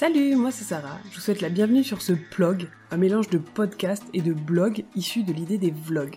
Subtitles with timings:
[0.00, 0.98] Salut, moi c'est Sarah.
[1.10, 4.86] Je vous souhaite la bienvenue sur ce blog, un mélange de podcast et de blog
[4.96, 6.16] issu de l'idée des vlogs.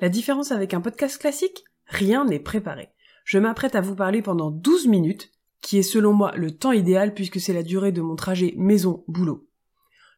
[0.00, 1.64] La différence avec un podcast classique?
[1.86, 2.90] Rien n'est préparé.
[3.24, 7.14] Je m'apprête à vous parler pendant 12 minutes, qui est selon moi le temps idéal
[7.14, 9.44] puisque c'est la durée de mon trajet maison-boulot.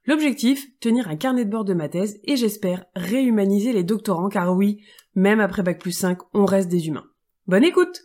[0.05, 4.55] L'objectif, tenir un carnet de bord de ma thèse et j'espère réhumaniser les doctorants car
[4.55, 4.83] oui,
[5.15, 7.07] même après Bac plus 5, on reste des humains.
[7.47, 8.03] Bonne écoute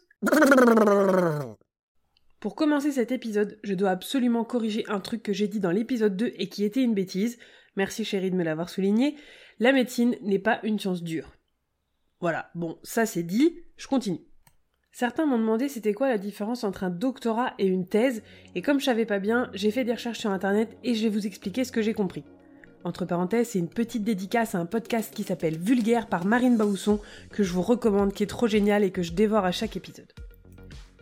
[2.44, 6.18] Pour commencer cet épisode, je dois absolument corriger un truc que j'ai dit dans l'épisode
[6.18, 7.38] 2 et qui était une bêtise.
[7.78, 9.16] Merci chérie de me l'avoir souligné.
[9.60, 11.32] La médecine n'est pas une science dure.
[12.20, 14.20] Voilà, bon, ça c'est dit, je continue.
[14.92, 18.24] Certains m'ont demandé c'était quoi la différence entre un doctorat et une thèse,
[18.56, 21.16] et comme je savais pas bien, j'ai fait des recherches sur internet et je vais
[21.16, 22.26] vous expliquer ce que j'ai compris.
[22.84, 27.00] Entre parenthèses, c'est une petite dédicace à un podcast qui s'appelle Vulgaire par Marine Baousson,
[27.32, 30.12] que je vous recommande, qui est trop génial et que je dévore à chaque épisode.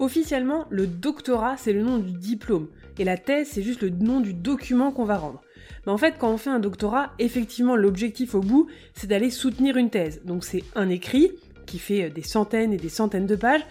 [0.01, 4.19] Officiellement, le doctorat, c'est le nom du diplôme, et la thèse, c'est juste le nom
[4.19, 5.43] du document qu'on va rendre.
[5.85, 9.77] Mais en fait, quand on fait un doctorat, effectivement, l'objectif au bout, c'est d'aller soutenir
[9.77, 10.21] une thèse.
[10.26, 11.34] Donc c'est un écrit,
[11.67, 13.61] qui fait des centaines et des centaines de pages,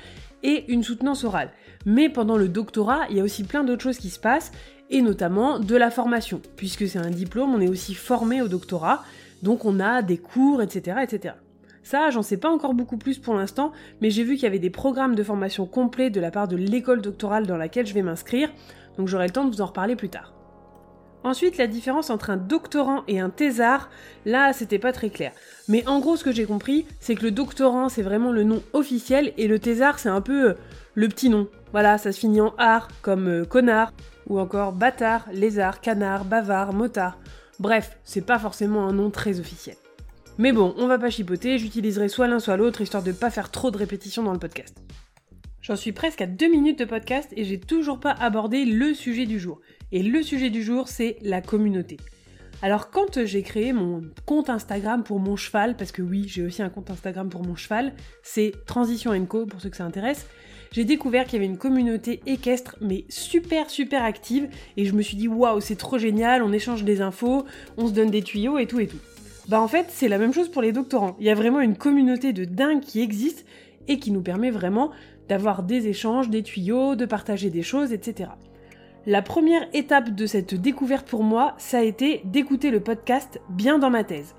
[0.44, 1.50] et une soutenance orale.
[1.84, 4.52] Mais pendant le doctorat, il y a aussi plein d'autres choses qui se passent,
[4.88, 6.40] et notamment de la formation.
[6.55, 9.02] Puisque c'est un diplôme, on est aussi formé au doctorat,
[9.42, 10.98] donc on a des cours, etc.
[11.02, 11.34] etc.
[11.83, 14.59] Ça, j'en sais pas encore beaucoup plus pour l'instant, mais j'ai vu qu'il y avait
[14.59, 18.03] des programmes de formation complets de la part de l'école doctorale dans laquelle je vais
[18.03, 18.50] m'inscrire,
[18.98, 20.34] donc j'aurai le temps de vous en reparler plus tard.
[21.23, 23.91] Ensuite, la différence entre un doctorant et un thésard,
[24.25, 25.33] là, c'était pas très clair.
[25.69, 28.62] Mais en gros, ce que j'ai compris, c'est que le doctorant, c'est vraiment le nom
[28.73, 30.55] officiel, et le thésard, c'est un peu euh,
[30.95, 31.48] le petit nom.
[31.73, 33.92] Voilà, ça se finit en art, comme euh, connard,
[34.28, 37.19] ou encore bâtard, lézard, canard, bavard, motard.
[37.58, 39.77] Bref, c'est pas forcément un nom très officiel.
[40.39, 43.50] Mais bon, on va pas chipoter, j'utiliserai soit l'un soit l'autre histoire de pas faire
[43.50, 44.77] trop de répétitions dans le podcast.
[45.61, 49.27] J'en suis presque à deux minutes de podcast et j'ai toujours pas abordé le sujet
[49.27, 49.61] du jour.
[49.92, 51.98] Et le sujet du jour, c'est la communauté.
[52.62, 56.62] Alors quand j'ai créé mon compte Instagram pour mon cheval, parce que oui, j'ai aussi
[56.62, 60.27] un compte Instagram pour mon cheval, c'est Transition Co pour ceux que ça intéresse,
[60.73, 65.02] j'ai découvert qu'il y avait une communauté équestre mais super super active et je me
[65.02, 67.45] suis dit waouh c'est trop génial, on échange des infos,
[67.77, 69.01] on se donne des tuyaux et tout et tout.
[69.50, 71.16] Bah en fait, c'est la même chose pour les doctorants.
[71.18, 73.44] Il y a vraiment une communauté de dingue qui existe
[73.88, 74.92] et qui nous permet vraiment
[75.28, 78.30] d'avoir des échanges, des tuyaux, de partager des choses, etc.
[79.06, 83.80] La première étape de cette découverte pour moi, ça a été d'écouter le podcast Bien
[83.80, 84.36] dans ma thèse.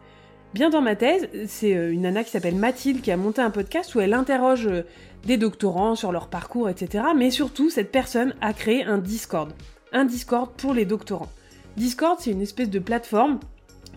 [0.54, 3.52] Bien dans ma thèse, c'est euh, une nana qui s'appelle Mathilde qui a monté un
[3.52, 4.84] podcast où elle interroge euh,
[5.26, 7.04] des doctorants sur leur parcours, etc.
[7.18, 9.52] Mais surtout, cette personne a créé un Discord.
[9.92, 11.32] Un Discord pour les doctorants.
[11.76, 13.40] Discord, c'est une espèce de plateforme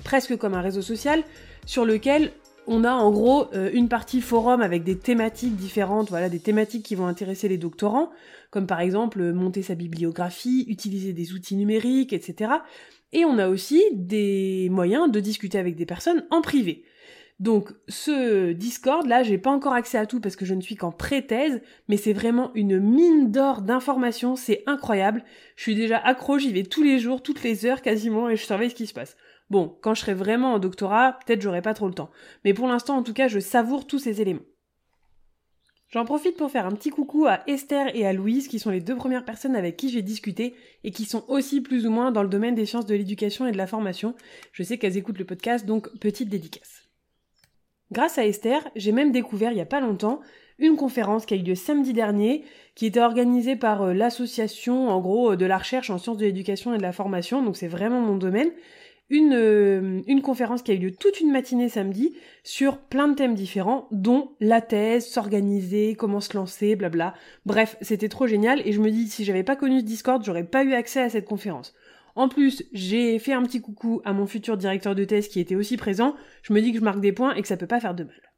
[0.05, 1.25] presque comme un réseau social,
[1.67, 2.33] sur lequel
[2.67, 6.85] on a en gros euh, une partie forum avec des thématiques différentes, voilà, des thématiques
[6.85, 8.11] qui vont intéresser les doctorants,
[8.51, 12.53] comme par exemple euh, monter sa bibliographie, utiliser des outils numériques, etc.
[13.13, 16.85] Et on a aussi des moyens de discuter avec des personnes en privé.
[17.41, 20.77] Donc ce Discord là, j'ai pas encore accès à tout parce que je ne suis
[20.77, 25.25] qu'en pré-thèse, mais c'est vraiment une mine d'or d'informations, c'est incroyable.
[25.57, 28.45] Je suis déjà accro, j'y vais tous les jours, toutes les heures quasiment et je
[28.45, 29.17] surveille ce qui se passe.
[29.51, 32.11] Bon, quand je serai vraiment en doctorat, peut-être j'aurai pas trop le temps.
[32.45, 34.41] Mais pour l'instant, en tout cas, je savoure tous ces éléments.
[35.91, 38.81] J'en profite pour faire un petit coucou à Esther et à Louise, qui sont les
[38.81, 42.25] deux premières personnes avec qui j'ai discuté et qui sont aussi plus ou moins dans
[42.25, 44.17] le domaine des sciences de l'éducation et de la formation.
[44.51, 46.89] Je sais qu'elles écoutent le podcast, donc petite dédicace.
[47.93, 50.21] Grâce à Esther, j'ai même découvert il y a pas longtemps
[50.59, 52.45] une conférence qui a eu lieu samedi dernier,
[52.75, 56.25] qui était organisée par euh, l'association, en gros, euh, de la recherche en sciences de
[56.25, 58.51] l'éducation et de la formation, donc c'est vraiment mon domaine
[59.11, 63.15] une, euh, une conférence qui a eu lieu toute une matinée samedi sur plein de
[63.15, 67.15] thèmes différents, dont la thèse, s'organiser, comment se lancer, blabla.
[67.45, 70.45] Bref, c'était trop génial et je me dis si j'avais pas connu ce Discord, j'aurais
[70.45, 71.75] pas eu accès à cette conférence.
[72.17, 75.57] En plus, j'ai fait un petit coucou à mon futur directeur de thèse qui était
[75.57, 76.15] aussi présent.
[76.43, 78.05] Je me dis que je marque des points et que ça peut pas faire de
[78.05, 78.33] mal.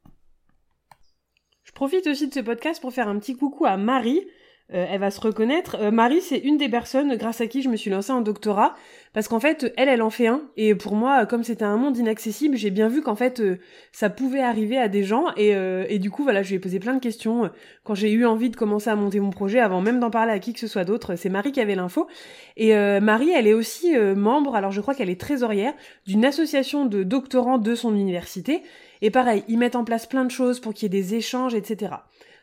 [1.63, 4.27] Je profite aussi de ce podcast pour faire un petit coucou à Marie,
[4.75, 5.77] euh, elle va se reconnaître.
[5.79, 8.75] Euh, Marie, c'est une des personnes grâce à qui je me suis lancée en doctorat,
[9.13, 11.97] parce qu'en fait, elle, elle en fait un, et pour moi, comme c'était un monde
[11.97, 13.59] inaccessible, j'ai bien vu qu'en fait, euh,
[13.93, 15.51] ça pouvait arriver à des gens, et,
[15.89, 17.51] et du coup, voilà, je lui ai posé plein de questions
[17.85, 20.39] quand j'ai eu envie de commencer à monter mon projet, avant même d'en parler à
[20.39, 21.17] qui que ce soit d'autre.
[21.17, 22.09] C'est Marie qui avait l'info,
[22.57, 25.73] et Marie, elle est aussi membre, alors je crois qu'elle est trésorière
[26.07, 28.63] d'une association de doctorants de son université,
[29.01, 31.55] et pareil, ils mettent en place plein de choses pour qu'il y ait des échanges,
[31.55, 31.93] etc.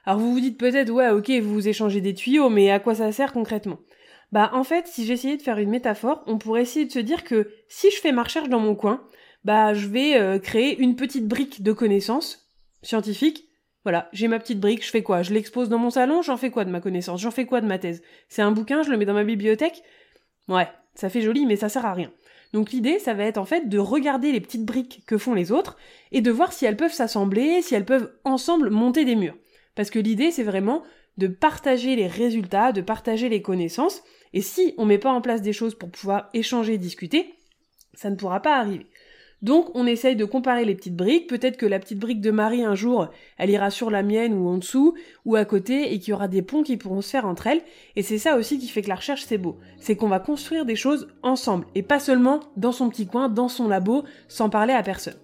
[0.06, 2.96] Alors vous vous dites peut-être, ouais, ok, vous vous échangez des tuyaux, mais à quoi
[2.96, 3.80] ça sert concrètement?
[4.34, 7.24] Bah en fait, si j'essayais de faire une métaphore, on pourrait essayer de se dire
[7.24, 9.08] que si je fais ma recherche dans mon coin,
[9.46, 12.52] bah je vais euh, créer une petite brique de connaissances
[12.82, 13.48] scientifiques.
[13.84, 15.24] Voilà, j'ai ma petite brique, je fais quoi?
[15.24, 17.22] Je l'expose dans mon salon, j'en fais quoi de ma connaissance?
[17.22, 18.02] J'en fais quoi de ma thèse?
[18.28, 19.84] C'est un bouquin, je le mets dans ma bibliothèque?
[20.48, 22.12] Ouais, ça fait joli, mais ça sert à rien.
[22.54, 25.52] Donc l'idée, ça va être en fait de regarder les petites briques que font les
[25.52, 25.78] autres
[26.12, 29.36] et de voir si elles peuvent s'assembler, si elles peuvent ensemble monter des murs.
[29.76, 30.84] Parce que l'idée, c'est vraiment
[31.18, 34.02] de partager les résultats, de partager les connaissances.
[34.34, 37.34] Et si on met pas en place des choses pour pouvoir échanger, discuter,
[37.94, 38.88] ça ne pourra pas arriver.
[39.44, 42.64] Donc on essaye de comparer les petites briques, peut-être que la petite brique de Marie
[42.64, 46.12] un jour, elle ira sur la mienne ou en dessous, ou à côté, et qu'il
[46.12, 47.62] y aura des ponts qui pourront se faire entre elles,
[47.98, 50.66] et c'est ça aussi qui fait que la recherche c'est beau, c'est qu'on va construire
[50.66, 54.74] des choses ensemble, et pas seulement dans son petit coin, dans son labo, sans parler
[54.74, 55.18] à personne.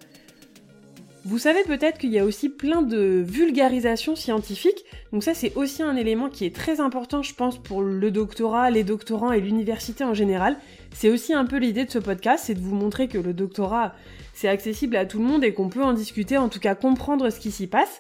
[1.30, 4.84] Vous savez peut-être qu'il y a aussi plein de vulgarisation scientifique,
[5.14, 8.72] donc ça c'est aussi un élément qui est très important je pense pour le doctorat,
[8.72, 10.58] les doctorants et l'université en général.
[10.92, 13.94] C'est aussi un peu l'idée de ce podcast, c'est de vous montrer que le doctorat
[14.34, 17.30] c'est accessible à tout le monde et qu'on peut en discuter, en tout cas comprendre
[17.30, 18.00] ce qui s'y passe.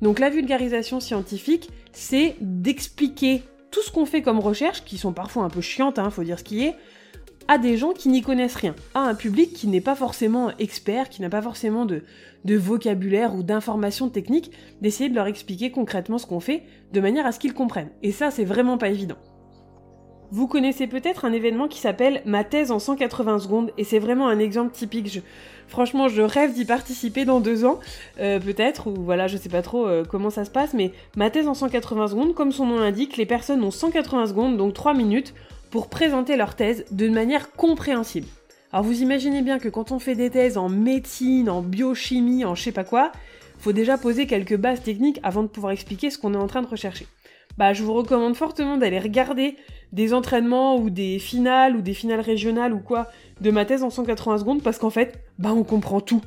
[0.00, 3.42] Donc la vulgarisation scientifique, c'est d'expliquer
[3.72, 6.38] tout ce qu'on fait comme recherche, qui sont parfois un peu chiantes, hein, faut dire
[6.38, 6.76] ce qui est,
[7.48, 11.08] à des gens qui n'y connaissent rien, à un public qui n'est pas forcément expert,
[11.08, 12.04] qui n'a pas forcément de,
[12.44, 14.52] vocabulaire ou d'informations techniques,
[14.82, 17.90] d'essayer de leur expliquer concrètement ce qu'on fait, de manière à ce qu'ils comprennent.
[18.02, 19.16] Et ça, c'est vraiment pas évident.
[20.30, 24.28] Vous connaissez peut-être un événement qui s'appelle Ma thèse en 180 secondes, et c'est vraiment
[24.28, 25.22] un exemple typique.
[25.68, 27.78] Franchement, je rêve d'y participer dans deux ans,
[28.20, 31.30] euh, peut-être, ou voilà, je sais pas trop euh, comment ça se passe, mais Ma
[31.30, 34.92] thèse en 180 secondes, comme son nom l'indique, les personnes ont 180 secondes, donc 3
[34.92, 35.32] minutes,
[35.70, 38.26] pour présenter leur thèse de manière compréhensible.
[38.72, 42.54] Alors vous imaginez bien que quand on fait des thèses en médecine, en biochimie, en
[42.54, 43.12] je sais pas quoi,
[43.58, 46.62] faut déjà poser quelques bases techniques avant de pouvoir expliquer ce qu'on est en train
[46.62, 47.06] de rechercher.
[47.56, 49.56] Bah je vous recommande fortement d'aller regarder
[49.92, 53.08] des entraînements ou des finales ou des finales régionales ou quoi
[53.40, 56.22] de ma thèse en 180 secondes parce qu'en fait, bah on comprend tout.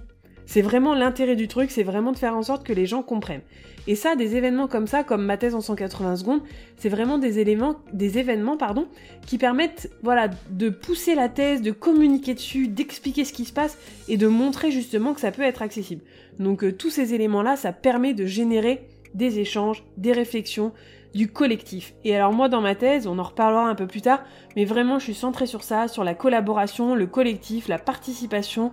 [0.46, 3.42] C'est vraiment l'intérêt du truc, c'est vraiment de faire en sorte que les gens comprennent.
[3.88, 6.42] Et ça, des événements comme ça, comme ma thèse en 180 secondes,
[6.78, 8.88] c'est vraiment des éléments, des événements, pardon,
[9.26, 13.78] qui permettent, voilà, de pousser la thèse, de communiquer dessus, d'expliquer ce qui se passe
[14.08, 16.04] et de montrer justement que ça peut être accessible.
[16.38, 20.74] Donc euh, tous ces éléments-là, ça permet de générer des échanges, des réflexions,
[21.14, 21.94] du collectif.
[22.04, 24.24] Et alors moi dans ma thèse, on en reparlera un peu plus tard,
[24.56, 28.72] mais vraiment je suis centrée sur ça, sur la collaboration, le collectif, la participation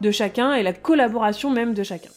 [0.00, 2.10] de chacun et la collaboration même de chacun.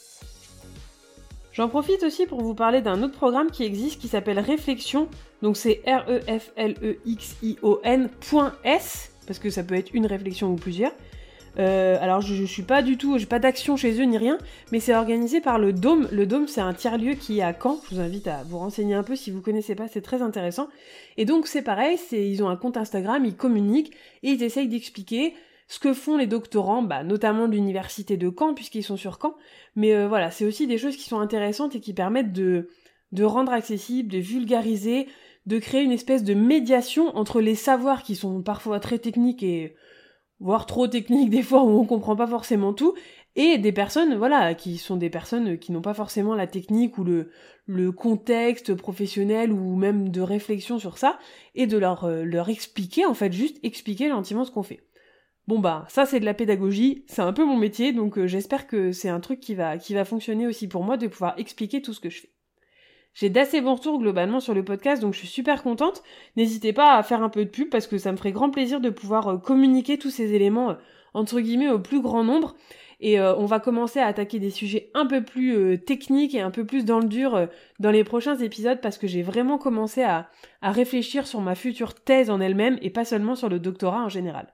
[1.53, 5.07] J'en profite aussi pour vous parler d'un autre programme qui existe qui s'appelle Réflexion.
[5.44, 6.41] Donc c'est R-E-F-L-E-X-I-O-N.S,
[9.27, 10.94] parce que ça peut être une réflexion ou plusieurs.
[11.59, 14.39] Euh, alors je, je, suis pas du tout, j'ai pas d'action chez eux ni rien,
[14.71, 16.07] mais c'est organisé par le Dôme.
[16.12, 17.80] Le Dôme c'est un tiers-lieu qui est à Caen.
[17.88, 20.68] Je vous invite à vous renseigner un peu si vous connaissez pas, c'est très intéressant.
[21.18, 23.94] Et donc c'est pareil, ils ont un compte Instagram, ils communiquent
[24.24, 25.35] et ils essayent d'expliquer
[25.73, 29.33] ce que font les doctorants, bah, notamment de l'université de Caen, puisqu'ils sont sur Caen.
[29.75, 32.69] Mais euh, voilà, c'est aussi des choses qui sont intéressantes et qui permettent de,
[33.23, 35.07] rendre accessible, de vulgariser,
[35.47, 39.75] de créer une espèce de médiation entre les savoirs qui sont parfois très techniques et
[40.39, 42.93] voire trop techniques des fois où on comprend pas forcément tout,
[43.35, 47.03] et des personnes, voilà, qui sont des personnes qui n'ont pas forcément la technique ou
[47.03, 47.31] le,
[47.65, 51.17] le contexte professionnel ou même de réflexion sur ça,
[51.55, 54.81] et de leur, euh, leur expliquer, en fait, juste expliquer gentiment ce qu'on fait.
[55.45, 58.66] Bon bah ça c'est de la pédagogie, c'est un peu mon métier, donc euh, j'espère
[58.66, 61.81] que c'est un truc qui va, qui va fonctionner aussi pour moi de pouvoir expliquer
[61.81, 62.30] tout ce que je fais.
[63.13, 66.01] J'ai d'assez bons retours globalement sur le podcast, donc je suis super contente.
[66.38, 68.80] N'hésitez pas à faire un peu de pub parce que ça me ferait grand plaisir
[68.80, 70.75] de pouvoir euh, communiquer tous ces éléments euh,
[71.14, 72.56] entre guillemets au plus grand nombre.
[73.02, 76.66] Et on va commencer à attaquer des sujets un peu plus techniques et un peu
[76.66, 80.30] plus dans le dur dans les prochains épisodes parce que j'ai vraiment commencé à,
[80.62, 84.09] à réfléchir sur ma future thèse en elle-même et pas seulement sur le doctorat en
[84.09, 84.54] général.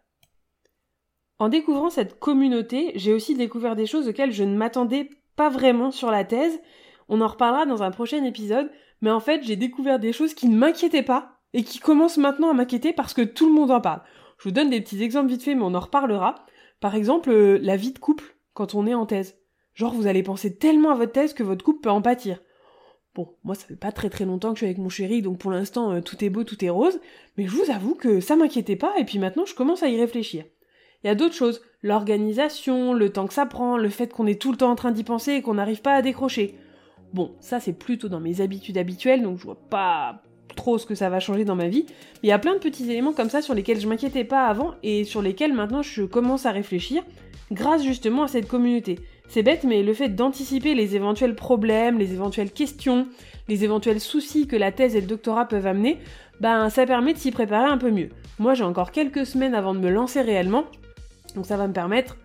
[1.39, 5.89] En découvrant cette communauté, j'ai aussi découvert des choses auxquelles je ne m'attendais pas vraiment
[5.89, 6.59] sur la thèse.
[7.07, 8.69] On en reparlera dans un prochain épisode,
[9.01, 12.49] mais en fait, j'ai découvert des choses qui ne m'inquiétaient pas et qui commencent maintenant
[12.49, 14.01] à m'inquiéter parce que tout le monde en parle.
[14.37, 16.35] Je vous donne des petits exemples vite fait, mais on en reparlera.
[16.81, 19.37] Par exemple, euh, la vie de couple quand on est en thèse.
[19.73, 22.39] Genre, vous allez penser tellement à votre thèse que votre couple peut en pâtir.
[23.15, 25.39] Bon, moi ça fait pas très très longtemps que je suis avec mon chéri, donc
[25.39, 26.99] pour l'instant euh, tout est beau, tout est rose,
[27.37, 29.99] mais je vous avoue que ça m'inquiétait pas, et puis maintenant je commence à y
[29.99, 30.45] réfléchir.
[31.03, 34.39] Il y a d'autres choses, l'organisation, le temps que ça prend, le fait qu'on est
[34.39, 36.55] tout le temps en train d'y penser et qu'on n'arrive pas à décrocher.
[37.13, 40.21] Bon, ça c'est plutôt dans mes habitudes habituelles, donc je vois pas
[40.55, 41.85] trop ce que ça va changer dans ma vie.
[41.87, 44.45] Mais il y a plein de petits éléments comme ça sur lesquels je m'inquiétais pas
[44.47, 47.03] avant et sur lesquels maintenant je commence à réfléchir
[47.51, 48.99] grâce justement à cette communauté.
[49.27, 53.07] C'est bête, mais le fait d'anticiper les éventuels problèmes, les éventuelles questions,
[53.47, 55.97] les éventuels soucis que la thèse et le doctorat peuvent amener,
[56.41, 58.09] ben ça permet de s'y préparer un peu mieux.
[58.37, 60.65] Moi j'ai encore quelques semaines avant de me lancer réellement,
[61.35, 62.17] donc ça va me permettre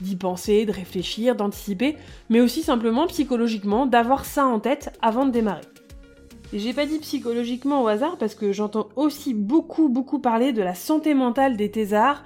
[0.00, 1.96] d'y penser, de réfléchir, d'anticiper,
[2.28, 5.62] mais aussi simplement psychologiquement d'avoir ça en tête avant de démarrer.
[6.52, 10.62] Et j'ai pas dit psychologiquement au hasard parce que j'entends aussi beaucoup beaucoup parler de
[10.62, 12.22] la santé mentale des thésards,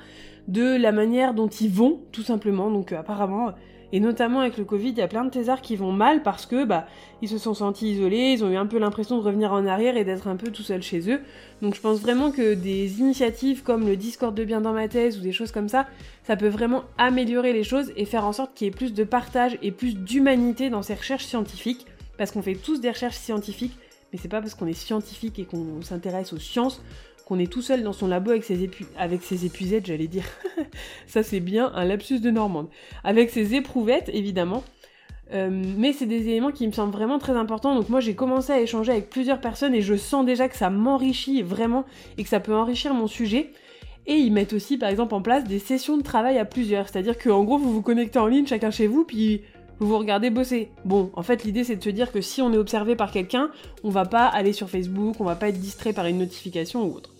[0.49, 2.71] de la manière dont ils vont, tout simplement.
[2.71, 3.53] Donc euh, apparemment,
[3.93, 6.47] et notamment avec le Covid, il y a plein de thésards qui vont mal parce
[6.47, 6.87] que bah
[7.21, 9.97] ils se sont sentis isolés, ils ont eu un peu l'impression de revenir en arrière
[9.97, 11.21] et d'être un peu tout seuls chez eux.
[11.61, 15.19] Donc je pense vraiment que des initiatives comme le Discord de bien dans ma thèse
[15.19, 15.87] ou des choses comme ça,
[16.25, 19.05] ça peut vraiment améliorer les choses et faire en sorte qu'il y ait plus de
[19.05, 23.77] partage et plus d'humanité dans ces recherches scientifiques parce qu'on fait tous des recherches scientifiques
[24.13, 26.83] mais c'est pas parce qu'on est scientifique et qu'on s'intéresse aux sciences
[27.25, 28.71] qu'on est tout seul dans son labo avec ses,
[29.21, 30.25] ses épuisettes, j'allais dire.
[31.07, 32.69] ça c'est bien un lapsus de Normande.
[33.05, 34.62] Avec ses éprouvettes, évidemment.
[35.33, 37.75] Euh, mais c'est des éléments qui me semblent vraiment très importants.
[37.75, 40.69] Donc moi j'ai commencé à échanger avec plusieurs personnes et je sens déjà que ça
[40.69, 41.85] m'enrichit vraiment
[42.19, 43.50] et que ça peut enrichir mon sujet.
[44.07, 46.88] Et ils mettent aussi par exemple en place des sessions de travail à plusieurs.
[46.88, 49.43] C'est-à-dire qu'en gros vous vous connectez en ligne chacun chez vous puis
[49.83, 50.71] vous vous regardez bosser.
[50.85, 53.51] Bon, en fait, l'idée c'est de se dire que si on est observé par quelqu'un,
[53.83, 56.95] on va pas aller sur Facebook, on va pas être distrait par une notification ou
[56.95, 57.11] autre.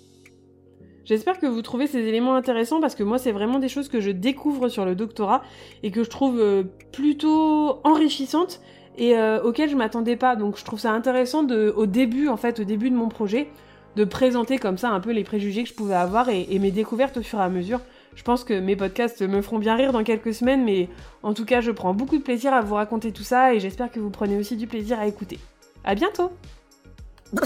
[1.05, 4.01] J'espère que vous trouvez ces éléments intéressants parce que moi c'est vraiment des choses que
[4.01, 5.43] je découvre sur le doctorat
[5.83, 8.61] et que je trouve euh, plutôt enrichissantes
[8.97, 10.37] et euh, auxquelles je m'attendais pas.
[10.37, 13.49] Donc je trouve ça intéressant de, au début en fait, au début de mon projet,
[13.97, 17.17] de présenter comme ça un peu les préjugés que je pouvais avoir et mes découvertes
[17.17, 17.81] au fur et à mesure.
[18.15, 20.89] Je pense que mes podcasts me feront bien rire dans quelques semaines, mais
[21.23, 23.91] en tout cas, je prends beaucoup de plaisir à vous raconter tout ça et j'espère
[23.91, 25.39] que vous prenez aussi du plaisir à écouter.
[25.85, 26.31] À bientôt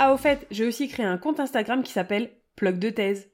[0.00, 3.28] Ah, au fait, j'ai aussi créé un compte Instagram qui s'appelle Plug de thèse.